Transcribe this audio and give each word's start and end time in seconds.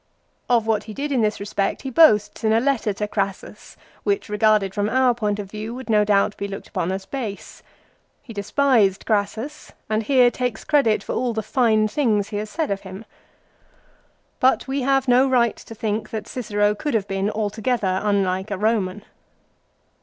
Of 0.49 0.65
what 0.65 0.85
he 0.85 0.95
did 0.95 1.11
in 1.11 1.21
this 1.21 1.39
respect 1.39 1.83
he 1.83 1.91
boasts 1.91 2.43
in 2.43 2.51
a 2.51 2.59
letter 2.59 2.91
to 2.93 3.07
Crassus, 3.07 3.75
1 4.01 4.01
which 4.01 4.29
regarded 4.29 4.73
from 4.73 4.89
our 4.89 5.13
point 5.13 5.37
of 5.37 5.51
view 5.51 5.75
would 5.75 5.91
no 5.91 6.03
doubt 6.03 6.35
be 6.37 6.47
looked 6.47 6.67
upon 6.67 6.91
as 6.91 7.05
base. 7.05 7.61
He 8.23 8.33
despised 8.33 9.05
Crassus 9.05 9.71
and 9.91 10.01
here 10.01 10.31
takes 10.31 10.63
credit 10.63 11.03
for 11.03 11.13
all 11.13 11.33
the 11.35 11.43
fine 11.43 11.87
things 11.87 12.29
he 12.29 12.37
had 12.37 12.49
said 12.49 12.71
of 12.71 12.81
him. 12.81 13.05
But 14.39 14.67
we 14.67 14.81
have 14.81 15.07
no 15.07 15.29
right 15.29 15.57
to 15.57 15.75
think 15.75 16.09
that 16.09 16.27
Cicero 16.27 16.73
could 16.73 16.95
have 16.95 17.07
been 17.07 17.29
altogether 17.29 17.99
unlike 18.01 18.49
a 18.49 18.55
Eoman. 18.57 19.03